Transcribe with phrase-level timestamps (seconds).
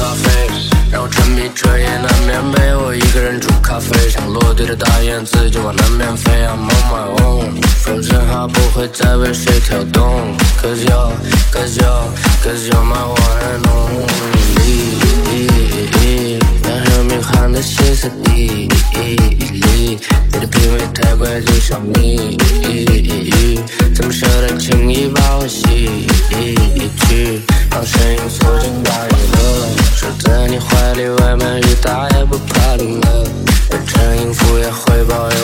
[0.00, 0.30] 咖啡
[0.90, 2.40] 让我沉迷，彻夜难眠。
[2.52, 6.32] 被我一个人煮咖啡，像落地的大雁，自己往南边飞。
[6.42, 10.34] I'm on my own，风筝哈不会再为谁跳动。
[10.62, 11.12] Cause you,
[11.52, 11.84] cause you,
[12.42, 14.08] cause you're my one and only。
[16.64, 19.98] 让我迷幻得歇斯底里，
[20.32, 22.38] 你的品味太怪，就像谜
[22.70, 23.60] 语，
[23.94, 26.06] 怎么舍得轻易把我洗
[27.06, 27.42] 去。
[27.70, 29.38] 让声音缩进大雨的，
[29.94, 33.24] 守在你怀里，外面雨大也不怕冷了。
[33.70, 35.39] 认真应付也会抱怨。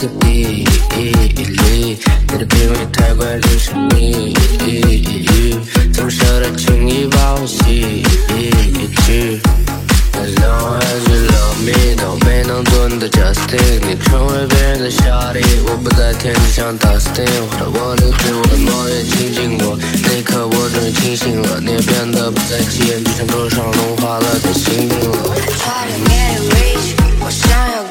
[0.00, 0.64] 色地
[0.94, 1.98] 里，
[2.30, 4.32] 你的品味太怪，真神秘。
[5.92, 9.40] 从小他轻易把我吸引去。
[10.14, 17.26] As long as you love me，但我没能做你的 Justin，你成为别人的小弟，我不再天真像 Dustin。
[17.50, 25.34] 画了我的嘴，我的梦也亲近过，那一刻我终于清醒了，你也变得不再起眼，就像桌上融化了的心病了。
[25.58, 27.82] Try to get it rich，我想要